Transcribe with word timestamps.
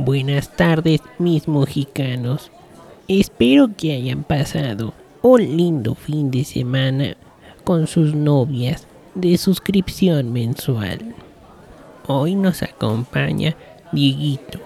Buenas 0.00 0.54
tardes, 0.54 1.00
mis 1.18 1.48
mojicanos. 1.48 2.52
Espero 3.08 3.70
que 3.76 3.92
hayan 3.92 4.22
pasado 4.22 4.94
un 5.22 5.40
lindo 5.40 5.96
fin 5.96 6.30
de 6.30 6.44
semana 6.44 7.16
con 7.64 7.88
sus 7.88 8.14
novias 8.14 8.86
de 9.16 9.36
suscripción 9.36 10.32
mensual. 10.32 11.16
Hoy 12.06 12.36
nos 12.36 12.62
acompaña 12.62 13.56
Dieguito, 13.90 14.60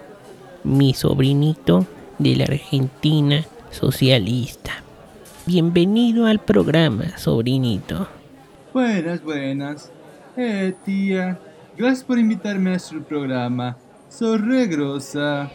mi 0.63 0.93
sobrinito 0.93 1.87
de 2.19 2.35
la 2.35 2.43
Argentina 2.43 3.43
socialista. 3.71 4.83
Bienvenido 5.47 6.27
al 6.27 6.41
programa, 6.41 7.17
sobrinito. 7.17 8.07
Buenas, 8.71 9.23
buenas. 9.23 9.91
Eh, 10.37 10.75
tía, 10.85 11.39
gracias 11.75 12.03
por 12.03 12.19
invitarme 12.19 12.75
a 12.75 12.79
su 12.79 13.01
programa. 13.01 13.77
Soy 14.13 14.37
regrosa. 14.37 15.49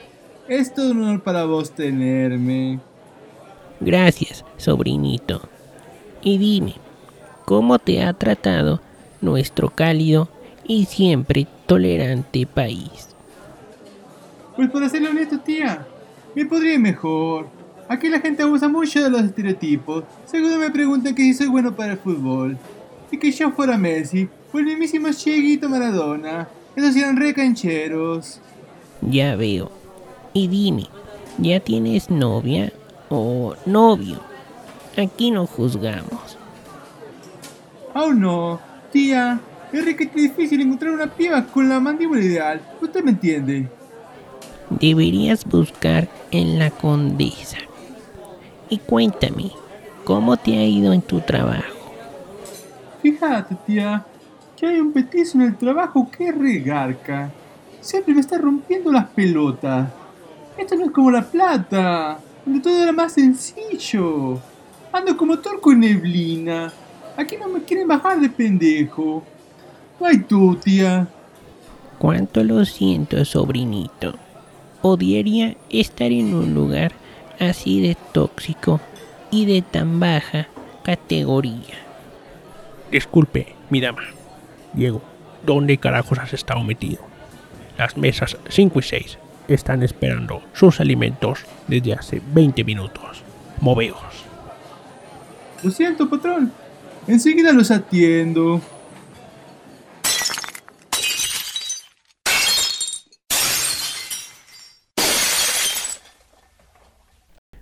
Es 0.49 0.75
todo 0.75 0.91
un 0.91 1.03
honor 1.03 1.23
para 1.23 1.45
vos 1.45 1.71
tenerme. 1.71 2.81
Gracias, 3.79 4.45
sobrinito. 4.57 5.43
Y 6.23 6.39
dime, 6.39 6.75
¿cómo 7.45 7.79
te 7.79 8.03
ha 8.03 8.13
tratado 8.15 8.81
nuestro 9.21 9.71
cálido 9.71 10.29
y 10.65 10.87
siempre 10.87 11.47
tolerante 11.67 12.47
país? 12.47 13.11
Pues 14.57 14.69
para 14.71 14.89
ser 14.89 15.07
honesto, 15.07 15.39
tía, 15.39 15.87
me 16.35 16.45
podría 16.45 16.75
ir 16.75 16.81
mejor. 16.81 17.47
Aquí 17.89 18.09
la 18.09 18.19
gente 18.19 18.43
abusa 18.43 18.67
mucho 18.67 19.05
de 19.05 19.09
los 19.09 19.23
estereotipos. 19.23 20.03
Seguro 20.27 20.57
me 20.57 20.73
preguntan 20.73 21.15
que 21.15 21.23
si 21.23 21.35
soy 21.35 21.47
bueno 21.47 21.77
para 21.77 21.93
el 21.93 21.99
fútbol. 21.99 22.59
Y 23.13 23.19
que 23.19 23.31
yo 23.31 23.53
fuera 23.53 23.79
Messi 23.79 24.29
o 24.53 24.59
el 24.59 24.65
mismísimo 24.65 25.13
Cheguito 25.13 25.69
Maradona. 25.69 26.49
Esos 26.79 26.95
eran 26.95 27.17
re 27.17 27.35
cancheros. 27.35 28.41
Ya 29.01 29.35
veo. 29.35 29.69
Y 30.33 30.47
dime, 30.47 30.87
¿ya 31.39 31.59
tienes 31.59 32.09
novia 32.09 32.73
o 33.09 33.57
novio? 33.67 34.21
Aquí 34.97 35.33
no 35.33 35.49
juzgamos. 35.49 36.39
Aún 37.93 38.21
no. 38.21 38.61
Tía, 38.93 39.41
es 39.73 39.85
requete 39.85 40.21
difícil 40.21 40.61
encontrar 40.61 40.93
una 40.93 41.13
piba 41.13 41.45
con 41.47 41.69
la 41.69 41.81
mandíbula 41.81 42.21
ideal. 42.21 42.61
Usted 42.81 43.03
me 43.03 43.11
entiende. 43.11 43.69
Deberías 44.71 45.45
buscar 45.45 46.09
en 46.31 46.61
la 46.61 46.71
condesa. 46.71 47.59
Y 48.69 48.79
cuéntame, 48.79 49.51
¿cómo 50.05 50.37
te 50.37 50.57
ha 50.57 50.65
ido 50.65 50.93
en 50.93 51.03
tu 51.03 51.21
trabajo? 51.23 51.91
Fíjate, 53.03 53.57
tía, 53.67 54.07
que 54.59 54.67
hay 54.67 54.81
un 54.81 54.93
petizo 54.93 55.39
en 55.39 55.45
el 55.45 55.57
trabajo 55.57 56.11
que 56.11 56.33
regarca. 56.33 57.31
Siempre 57.81 58.15
me 58.15 58.21
está 58.21 58.39
rompiendo 58.39 58.91
las 58.91 59.07
pelotas. 59.07 59.89
Esto 60.57 60.75
no 60.75 60.87
es 60.87 60.91
como 60.91 61.13
la 61.13 61.23
plata, 61.23 62.19
donde 62.45 62.61
todo 62.61 62.83
era 62.83 62.93
más 62.93 63.13
sencillo. 63.13 64.41
Ando 64.93 65.17
como 65.17 65.39
torco 65.39 65.71
en 65.71 65.81
neblina. 65.81 66.73
Aquí 67.17 67.37
no 67.37 67.49
me 67.49 67.63
quieren 67.63 67.87
bajar 67.87 68.21
de 68.21 68.29
pendejo. 68.29 69.23
Ay, 70.01 70.19
tú, 70.19 70.57
tía. 70.57 71.07
Cuánto 71.99 72.43
lo 72.43 72.65
siento, 72.65 73.25
sobrinito. 73.25 74.15
Odiaría 74.83 75.57
estar 75.71 76.11
en 76.11 76.35
un 76.35 76.55
lugar 76.55 76.93
así 77.39 77.81
de 77.81 77.97
tóxico 78.13 78.81
y 79.31 79.47
de 79.47 79.63
tan 79.63 80.01
baja 80.01 80.49
categoría. 80.83 81.75
Disculpe, 82.91 83.55
mi 83.71 83.81
dama. 83.81 84.03
Diego, 84.79 85.03
¿dónde 85.45 85.77
carajos 85.79 86.21
has 86.21 86.33
estado 86.33 86.63
metido? 86.63 87.01
Las 87.77 87.97
mesas 87.97 88.37
5 88.49 88.79
y 88.79 88.83
6 88.83 89.19
están 89.49 89.83
esperando 89.83 90.41
sus 90.53 90.79
alimentos 90.79 91.41
desde 91.67 91.95
hace 91.95 92.23
20 92.33 92.63
minutos. 92.63 93.25
Moveos. 93.61 93.99
Lo 95.65 95.71
siento, 95.73 96.09
patrón. 96.09 96.53
Enseguida 97.09 97.53
los 97.53 97.73
atiendo. 97.73 98.61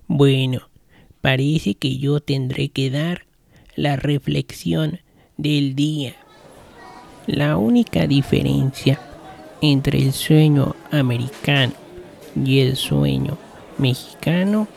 Bueno, 0.06 0.69
parece 1.22 1.76
que 1.76 1.97
yo 1.97 2.21
tendré 2.21 2.69
que 2.69 2.91
dar 2.91 3.25
la 3.75 3.97
reflexión 3.97 5.00
del 5.38 5.75
día. 5.75 6.15
La 7.26 7.56
única 7.56 8.06
diferencia 8.06 9.00
entre 9.60 9.98
el 9.98 10.12
sueño 10.12 10.76
americano 10.92 11.72
y 12.37 12.60
el 12.60 12.76
sueño 12.76 13.37
mexicano 13.78 14.69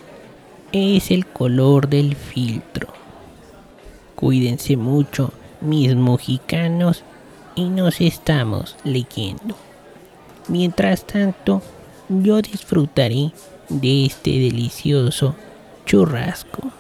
es 0.72 1.12
el 1.12 1.28
color 1.28 1.90
del 1.90 2.16
filtro. 2.16 2.88
Cuídense 4.16 4.78
mucho, 4.78 5.32
mis 5.62 5.96
mexicanos, 5.96 7.04
y 7.56 7.70
nos 7.70 8.02
estamos 8.02 8.78
leyendo. 8.84 9.56
Mientras 10.48 11.06
tanto, 11.06 11.62
yo 12.08 12.42
disfrutaré 12.42 13.32
de 13.70 14.06
este 14.06 14.32
delicioso 14.32 15.36
churrasco. 15.86 16.72